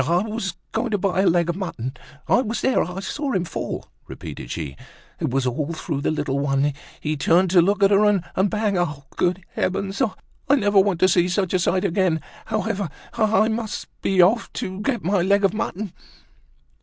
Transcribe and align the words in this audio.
"I 0.07 0.23
was 0.23 0.55
going 0.71 0.89
to 0.89 0.97
buy 0.97 1.21
a 1.21 1.27
leg 1.27 1.47
of 1.47 1.55
mutton; 1.55 1.93
I 2.27 2.41
was 2.41 2.61
there, 2.61 2.81
I 2.81 3.01
saw 3.01 3.33
him 3.33 3.45
fall," 3.45 3.85
repeated 4.07 4.49
she. 4.49 4.75
"It 5.19 5.29
was 5.29 5.45
all 5.45 5.73
through 5.73 6.01
the 6.01 6.09
little 6.09 6.39
one; 6.39 6.73
he 6.99 7.15
turned 7.15 7.51
to 7.51 7.61
look 7.61 7.83
at 7.83 7.91
her, 7.91 8.03
and 8.05 8.23
bang! 8.49 8.79
Ah! 8.79 9.03
good 9.15 9.43
heavens! 9.53 10.01
I 10.49 10.55
never 10.55 10.79
want 10.79 10.99
to 11.01 11.07
see 11.07 11.27
such 11.27 11.53
a 11.53 11.59
sight 11.59 11.85
again. 11.85 12.19
However, 12.47 12.89
I 13.13 13.47
must 13.49 13.89
be 14.01 14.23
off 14.23 14.51
to 14.53 14.79
get 14.81 15.03
my 15.03 15.21
leg 15.21 15.45
of 15.45 15.53
mutton." 15.53 15.93